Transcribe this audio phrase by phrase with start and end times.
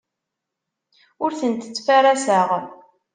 [1.23, 2.49] Ur tent-ttfaraseɣ.